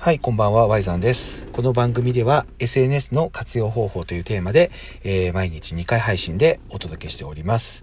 [0.00, 1.48] はい、こんばんは、Y さんです。
[1.48, 4.70] この番組では SNS の活用方法というテーマで、
[5.02, 7.82] えー毎日2回配信でお届けしております。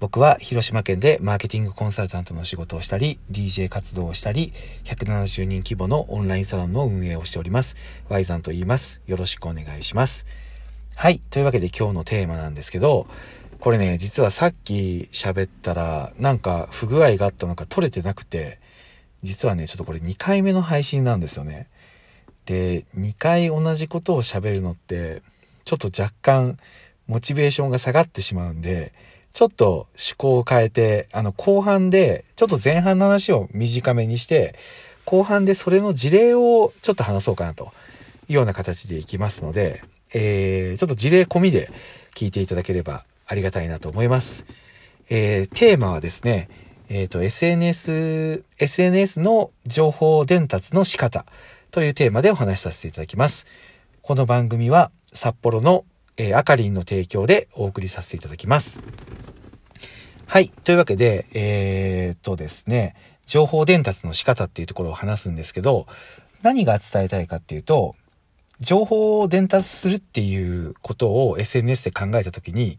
[0.00, 4.54] 僕は広島県でマーケティングコンサルタントの仕事をしたり、DJ 活動をしたり、
[4.84, 7.76] 170人規模のオンラインサロンの運営をしております。
[8.08, 9.02] Y さんと言います。
[9.06, 10.24] よろしくお願いします。
[10.94, 11.20] はい。
[11.28, 13.06] というわけで今日のテーマなんですけど、
[13.60, 18.58] これね、実はさっき喋ったら、なんか不具合があったのか取れてなくて、
[19.22, 21.68] 実はね、ちょっとこれ2回目の配信なんですよね。
[22.44, 25.22] で、2回同じことを喋るのって、
[25.64, 26.58] ちょっと若干
[27.06, 28.92] モチベーションが下がってしまうんで、
[29.32, 34.54] ちょっと趣向を変えて、あの後半で、ちょっと前半の話を短めにして、
[35.04, 37.72] 後半でそれの事例をちょっと話そうかなと
[38.28, 39.82] いうような形でいきますので、
[40.14, 41.70] えー、ちょっと事例込みで
[42.14, 44.46] 聞いていただければありがたいなと思います。
[45.08, 46.48] えー、テーマはですね、
[46.88, 51.26] えっ、と、SNS、SNS の情報伝達の仕方
[51.72, 53.44] というテーマでお話しさせていただきます。
[54.02, 55.84] この番組は札幌の、
[56.16, 58.80] えー、あかりんの提供でお送りさせていただきます。
[60.26, 60.48] はい。
[60.48, 62.94] というわけで、えー、っとですね、
[63.26, 65.88] 情報伝達の仕方っていうところを話すんですけど、
[66.42, 67.96] 何が伝えたいかっていうと、
[68.60, 72.78] 情報を伝達するっていうことを SNS で考えたときに、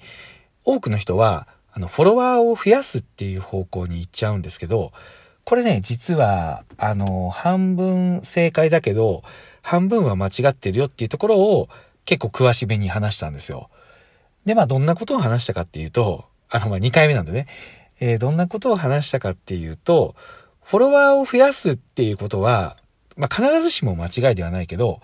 [0.63, 1.45] 多くの人は、
[1.77, 4.93] あの、フォロワーを増やすっていう方向に行っちゃうんですけど、
[5.43, 9.21] これね、実は、あの、半分正解だけど、
[9.61, 11.69] 半分は間違ってるよっていうところを
[12.03, 13.69] 結構詳しめに話したんですよ。
[14.43, 17.45] で、まあ、どんなことを話したかっていうと、あの、まあ、2回目なんでね、
[17.99, 20.15] えーどんなことを話したかっていうと、
[20.63, 22.75] フォロワーを増やすっていうことは、
[23.17, 25.01] まあ、必ずしも間違いではないけど、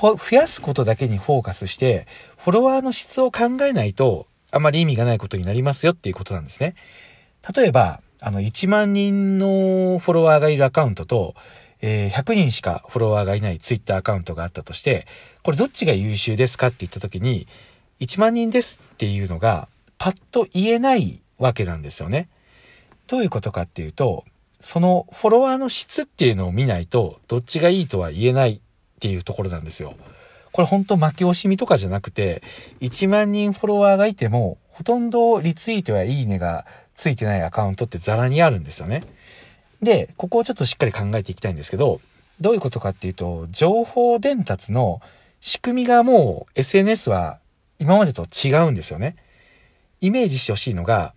[0.00, 2.06] 増やすことだけにフォーカスして、
[2.36, 6.74] フォロワーの質を考えないと、あまり意味がないことになりますよっていうことなんですね。
[7.56, 11.34] 例えば、あの、1万人のフォロワーがいるアカウントと、
[11.80, 15.06] えー100人しかフォロワーがいないツイッターアカウントがあったとして、
[15.42, 17.48] これどっちが優秀ですかって言った時に、
[18.00, 22.28] 1万人ですっていうのが、パッと言えないわけなんですよね。
[23.06, 24.24] どういうことかっていうと、
[24.60, 28.60] そのフォロワーの質っていうのを見ないと、どっちがいいとは言えないっ
[29.00, 29.94] ていうところなんですよ。
[30.52, 32.42] これ本当負け惜しみとかじゃなくて、
[32.80, 39.04] 1万人フォロワーがいても、ほとんどリツイートやいいねがついてないアカウントってザラにあるんですよね。
[39.82, 42.00] で、ここをちょっとしっかり考えていきたいんですけど、
[42.40, 45.00] どういうことかっていうと、情報伝達の
[45.40, 47.38] 仕組みがもう SNS は
[47.78, 49.16] 今までと違うんですよね。
[50.00, 51.14] イメージしてほしいのが、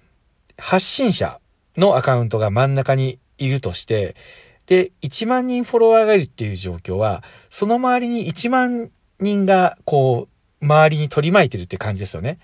[0.57, 1.40] 発信者
[1.78, 4.16] のアカウントが真ん中にいるとして、
[4.67, 10.27] で、1万人フォロワーがいるっていう状況は、その周りに1万人が、こ
[10.61, 12.39] う、周りに取り巻いてるって感じですよね。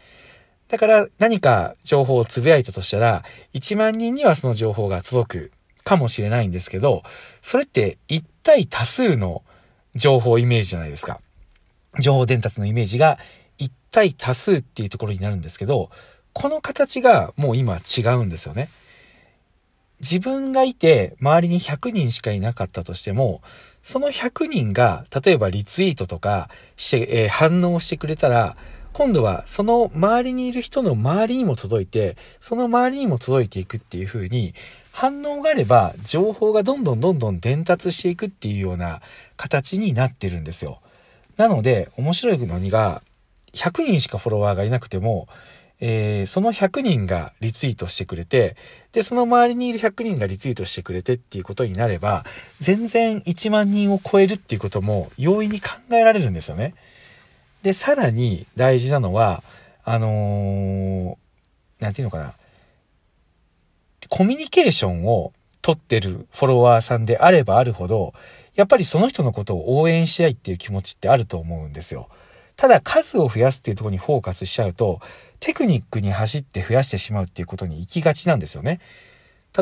[0.68, 3.24] だから何か情報をつぶやいたとしたら、
[3.54, 5.52] 1万人にはその情報が届く
[5.84, 7.04] かもしれないんですけど、
[7.42, 9.44] それって1対多数の
[9.96, 11.20] 情報イメージじゃないですか。
[12.00, 13.20] 情報伝達のイメージが
[13.58, 15.90] 1対多数っていうところになるんですけど、
[16.32, 18.70] この形がもう今違うんですよね。
[20.00, 23.42] 自分がいて周りに100人しかいなかったとしても、
[23.84, 28.56] その100人が例えばリツイートとかして、えー反応してくれたら、
[28.94, 34.54] 今度はその周りにいる人の周りにも届いて、その周りにも届いていくっていう風に、
[34.92, 39.02] 反応があれば情報がどんどんどんどん伝達していくっていうような
[39.38, 40.82] 形になってるんですよ。
[41.38, 43.02] なので、面白いのにが、
[43.54, 45.28] 100人しかフォロワーがいなくても、
[45.82, 48.56] えーその100人がリツイートしてくれて、
[48.94, 52.24] で、その周りにいる100人がリツイートしてくれてっていうことになれば、
[52.60, 56.76] 全然1万人を超えるっていうことも容易に考えられるんですよね。
[57.64, 59.44] で、さらに大事なのは、
[59.84, 61.16] あのー
[61.84, 62.36] なんていうのかな。
[64.08, 68.14] コミュニケーションを取ってるフォロワーさんであればあるほど、
[68.56, 72.10] やっぱりその人のことを応援したいっていう気持ちってあると思うんですよ。
[72.62, 75.00] ただ数を増やすっていうとこにフォーカスしちゃうと、
[75.40, 78.80] テクニックに走って増やしてしまうっていうことに行きがちなんですよね。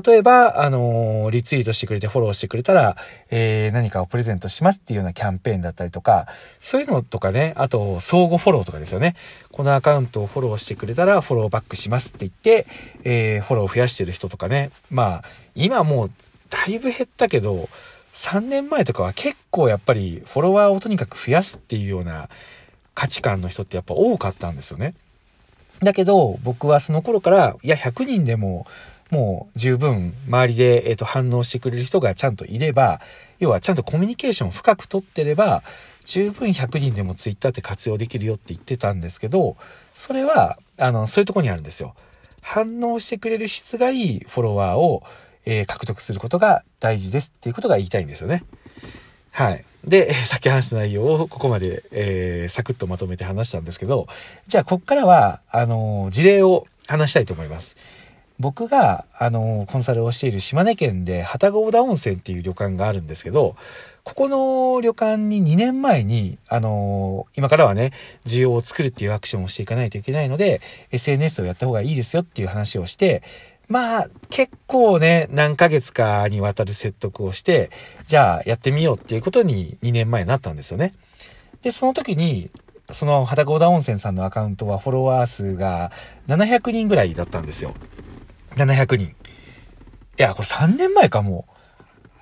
[0.06, 2.98] 例えば、あのーリツイートしてくれてフォローしてくれたら、
[3.32, 6.28] えー、何かをプレゼントしますっていうようなキャンペーンだったりとか、
[6.60, 9.16] そういうのとかね、あと、相互フォローとかですよね。
[9.54, 12.68] このアカウントをフォローしてくれたら、フォローバックしますって言って、
[13.06, 14.72] えー、フォローを増やしてる人とかね。
[14.92, 15.24] まあ、
[15.56, 16.12] 今もう、
[16.50, 17.70] だいぶ減ったけど、
[18.12, 22.28] 3年前とかは結構やっぱり、フォロワーをとにかく増やすっていうような
[23.00, 24.94] 価値観の人ってやっぱ多かったんですよね。
[25.80, 28.68] だけど、僕はその頃から、いや、100人でも、
[29.10, 33.00] もう十分周りで、えっと反応してくれる人がちゃんといれば、
[33.40, 35.64] 要はちゃんとコミュニケーションを深く取ってれば、
[36.04, 39.56] 十分100人でもツイッターって活用できるよって言ってたんですけど、
[39.94, 41.96] それは、あの、そういうとこにあるんですよ。
[42.42, 45.04] 反応してくれる質がいいフォロワーを、
[45.46, 48.44] えー獲得することが大事ですっていうことが言いたいんですよね。
[49.40, 49.64] はい。
[49.86, 54.06] で、さっき話した内容をここまで、えー、サクッとまとめて話したんですけど、
[54.48, 57.78] じゃあ、こっからは、あのー、事例を話したいと思います。
[58.38, 63.56] 僕が、あのー、コンサルをしている島根県で、旅籠田温泉っていう旅館があるんですけど、
[64.04, 67.94] ここの旅館に2年前に、あのー、今からはね、
[68.26, 70.60] 需要を作るっていうアクションをしていかないといけないので、
[70.92, 73.24] SNS をやった方がいいですよっていう話をして、
[73.70, 77.70] まあ、結構ね、何ヶ月かにわたる説得をして、
[78.08, 80.94] じゃあやってみようっていうことに2年前になったんですよね。
[81.62, 82.50] で、その時に、
[82.90, 85.92] その肌高田温泉さんのアカウントはフォロワー数が
[86.28, 87.76] 700人ぐらいだったんですよ。
[88.56, 89.04] 700人。
[89.04, 89.10] い
[90.18, 91.52] や、これ3年前かもう。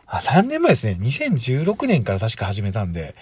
[0.06, 0.98] あ、3年前ですね。
[1.00, 3.16] 2016年から確か始めたんで、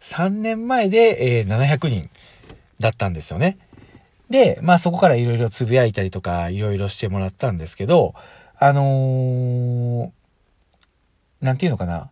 [0.00, 2.10] 3年前で、えー、700人
[2.78, 3.58] だったんですよね。
[4.32, 8.14] で、まあそこからいろいろつぶやいたりとかいろいろしてもらったんですけど、
[8.58, 10.10] あのー、
[11.40, 12.10] なんていうのかな。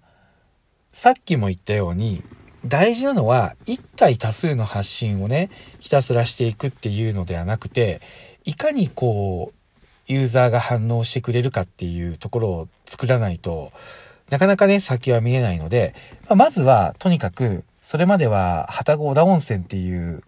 [0.93, 2.23] さっきも言ったように、
[2.65, 5.51] 大事なのは一体多数の発信をね、
[5.81, 8.01] ひたすらしていくっていうのではなくて、
[8.45, 13.73] いかにこう、ユーザーが反応してくれるかっていうところを作らないと
[14.31, 15.93] なかなかね、先は見えないので、
[16.29, 20.23] ま、まずは、とにかく、それまでは、旅籠小田温泉っていう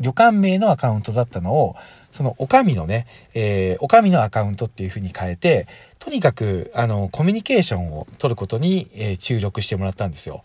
[0.00, 1.76] 旅館名のアカウントだったのを、
[2.12, 5.66] その、おかみのね、えー、おかみのアカウントっていう風に変えて、
[5.98, 10.42] とにかく、あの、コミュニケーションを取ることに、えー、注力してもらったんですよ。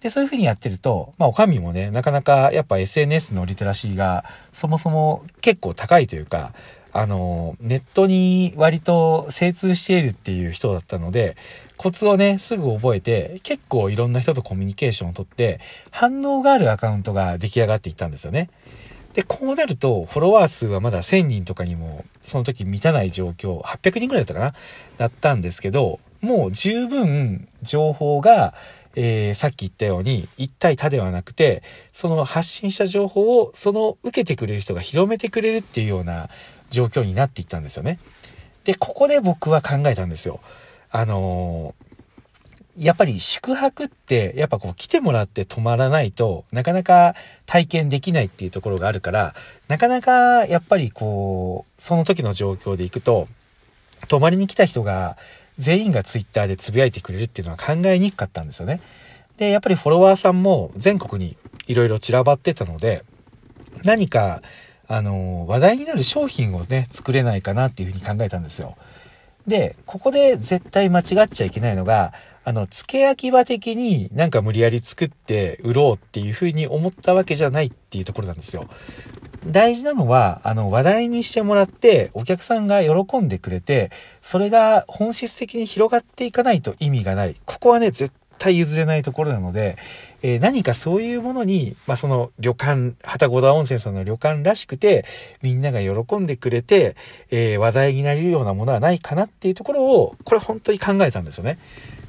[0.00, 6.52] で、そういう風にやってると、まあ、おかみもね、なかなか、やっぱ SNS のリテラシーが、そもそも結構高いというか、
[6.98, 11.36] あの、ネットに割と精通しているっていう人だったので、
[11.76, 15.60] コツをね、すぐ覚えて、結構いろんな人とコミュニケーションをとって、
[15.92, 18.50] 反応があるアカウントが出来上がっていったんですよね。
[19.12, 24.54] で、こうなると、フォロワー数はまだ1000人とかにも、その時満たない状況、800人ぐらいだったかな
[24.96, 28.54] だったんですけど、もう十分情報が、
[28.96, 31.62] えー、さっき言ったように、一対他ではなくて、
[31.92, 36.28] その発信した情報を、その受けてくれる人が広めてくれるっていうような
[36.70, 37.98] 状況になっていったんですよね。
[38.64, 40.40] で、ここで僕は考えたんですよ。
[40.90, 47.14] あのー、やっぱり宿泊って、やっぱこう来てもらって泊まらないとなかなか
[47.46, 49.34] 体験できないっていうところがあるから、
[49.66, 53.26] なかなかやっぱりこう、その時の状況で行くと、
[54.08, 55.16] 泊まりに来た人が
[55.58, 58.80] 全員がツイッターでつぶやいてくれるっていうのは考えにくかったんですよね。
[59.38, 61.36] で、やっぱりフォロワーさんも全国に
[61.66, 63.02] いろいろ散らばってたので、
[63.84, 64.42] 何か
[64.88, 68.76] あの、話題になる商品をね、作れないかなっていうふうに考えたんですよ。
[69.46, 72.14] で、ここで絶対間違っちゃいけないのが、
[72.44, 78.68] あの、付け焼き場的になんか無理やり作って売ろうっていうふうに思ったわけじゃないっていうところなんですよ。
[79.46, 83.90] 大事なのは、あの、話題にしてもらって、お客さんが喜んでくれて、
[84.22, 87.36] それが本質的に広がっていかないと意味がない。
[87.44, 89.76] ここはね、絶対譲れないところなので、
[90.22, 95.04] えー、何かそういうものに、まあ、その旅館、旗小田温泉さんの旅館らしくて、
[95.42, 96.96] みんなが喜んでくれて、
[97.30, 101.58] えー、話題になれるようなものはないかなっていうところを、これ本当に考えたんですよね。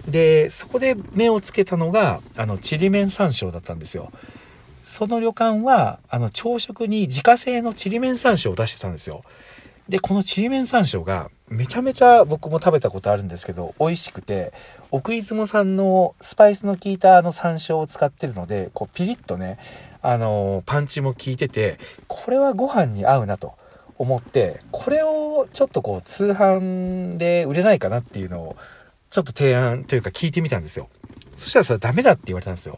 [0.07, 4.11] で、そこで目をつけたのが、あの、ちりめん山椒だったんですよ。
[4.83, 9.23] その旅館は、あの、朝食に自家製のちりめん山椒を出してたんですよ。
[9.87, 14.53] で、このちりめん山椒がめちゃめちゃ僕も食べたことあるんですけど、美味しくて、
[14.91, 19.57] 奥出雲産のスパイスの効いたあの山椒を使ってるので、こうピリッとね、
[20.01, 23.55] あのー、パンチも効いてて、これはご飯に合うなと
[23.97, 28.55] 思って、これをちょっとこう通販で売れないかなっていうのを、
[29.09, 30.87] ちょっと提案というか聞いてみたんですよ。
[31.35, 32.77] そしたらそれダメだって言われたんですよ。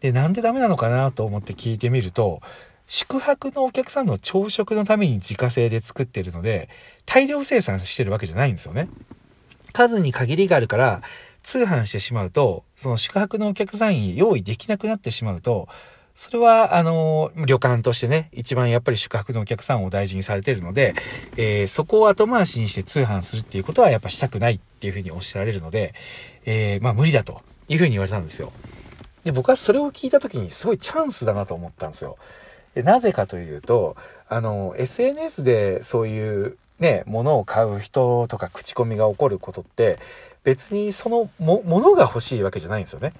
[0.00, 2.42] で、なんでダメなのかなと思って聞いてみると、
[2.86, 6.68] 宿泊のお客さんの朝食のために自家製で作ってるので、
[7.06, 8.88] 大量生産してるわけじゃないんですよね。
[9.72, 11.02] 数に限りがあるから、
[11.42, 15.68] 通販してしまうと、その宿泊のお客さんに用意できなくなってしまうと、
[16.14, 20.94] それは、あの、旅館としてね、一番やっぱり宿泊のお客さんを大事にされてるので、
[21.38, 25.94] えー、そこを後回しにして通販するっていうことはやっぱしたくないっていうふうにおっしゃられるので、
[26.44, 28.52] えー、まあ無理だというふうに言われたんですよ。
[29.24, 32.18] で、僕はそれを聞いた時にすごいチャンスだなと思ったんですよ。
[32.76, 33.96] なぜかというと、
[34.28, 39.98] あの、SNS でそういうね、物を買う人とか口コミが起こることって、
[40.42, 43.12] 別にそのも、物が欲しいわけじゃないんですよね。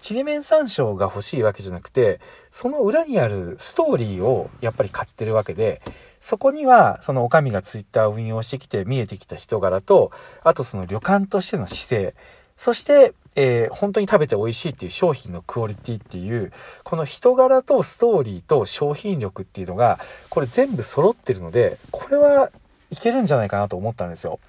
[0.00, 5.82] ちりめん山椒が欲しいわけじゃなくて、その裏にあるストーリーをやっぱり買ってるわけで、
[6.20, 10.12] そこには、そのお上がツイッターを運用してきて見えてきた人柄と、
[10.44, 12.14] あとその旅館としての姿勢、
[12.56, 16.50] そして、えー、本当に食べて美味しいっていう商品のクオリティっていう、
[16.82, 22.50] この人柄とストーリーと商品力っていうのが、これ全部揃ってるので、これは
[22.90, 24.40] いけるんじゃないかなと思ったんですよ。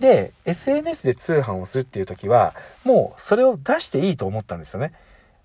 [0.00, 4.92] で、SNS で通販をするっていう時は、もうそれを出していいと思ったんですよね。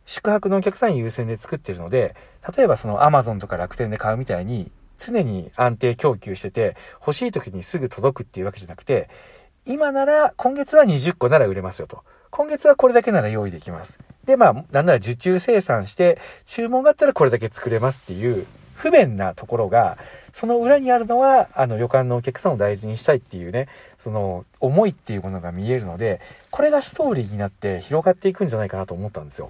[0.06, 2.14] 宿泊のお客さん優先で作ってるので、
[2.58, 9.08] 例えばその Amazon とか楽天で買うみたいに、常に安定供給してて、欲しい時にすぐ届くっていうわけじゃなくて、
[9.66, 12.04] 今なら、今月は20個なら売れますよと。
[12.32, 14.00] 今月はこれだけなら用意できます。
[14.26, 18.46] で、まあ、なんなら受注生産して、注文があったらこれだけ作れますっていう、
[18.76, 19.98] 不便なところが、
[20.32, 23.68] その裏にあるのは、あの、旅館のお客さんを大事にしたいっていうね、
[23.98, 29.50] その、思いっていうものが見えるので、これがストーリーになって広がっていくんじゃないかなと思ったんですよ。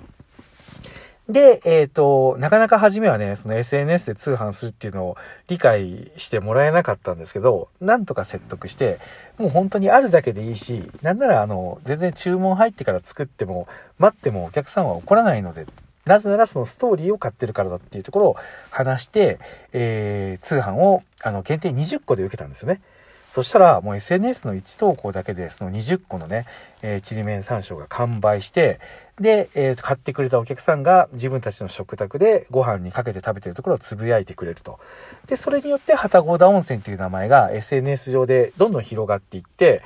[1.29, 5.17] で、えっ、ー、と、なかなか初めはね、その SNS で通販するっていうのを
[5.47, 8.97] 理解してもらえなかったんですけど、なんとか説得して、
[9.37, 13.67] もう本当にあるだけでいいし、なんならあの、全然注文入ってから作っても、
[13.99, 15.67] 待ってもお客さんは怒らないので、
[16.05, 18.35] なぜならそのストーリーを買ってるからだっていうところを
[18.71, 19.37] 話して、
[19.71, 22.81] えー、通販を、あの、限定20個で受けたんですよね。
[23.29, 26.45] そしたら、もう SNS の1投稿だけで、その20個のね、
[26.81, 28.79] えー、ちりめん山椒が完売して、
[29.19, 34.79] で、えー、買ってくれたお客さんが自分たちの食卓でご飯にかけて食べてるところをつぶやいてくれると。
[35.27, 39.81] で、それによって、旗ゴーダ温泉という名前が SNS 上でどんどん広がっていって、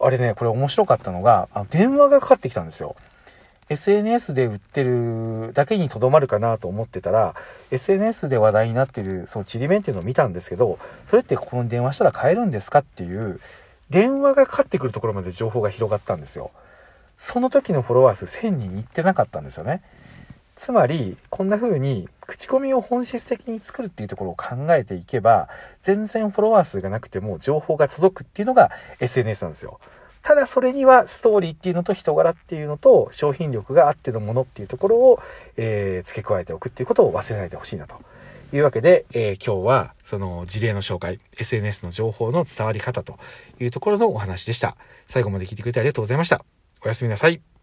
[0.00, 2.94] あれね、これ面白かったのが、あの電話がかかってきたんですよ。
[3.70, 7.34] SNS で売ってるだけにとどまるかなと思ってたら、
[7.70, 13.40] SNS で話題になってる、そのちりめんっていうのを見たんですけど、それってここに電話したら買えるんですかっていう、
[13.90, 16.50] 電話がかかってくるところまで情報が広がったんですよ。
[17.16, 19.82] その時のフォロワー数1000人いってなかったんですよね。
[20.56, 25.48] つまり、こんな風に口コミを本質的に作るっていうところを考えていけば、
[25.80, 29.80] 全然フォロワー数がなくても情報が届くっていうのが SNS なんですよ。
[30.24, 35.18] ただそれにはストーリーっていうのと人柄っていうのと商品力があってのものっていうところを、
[35.58, 37.96] えー、付け加えておくっていうことを忘れないでほしいなと
[38.54, 43.18] いうわけで、えー、今日はその事例の紹介、SNS の情報の伝わり方と
[43.60, 44.78] いうところのお話でした。
[45.06, 46.42] 最後まで聞いてくれてありがとうございました。
[46.82, 47.44] おやすみなさい。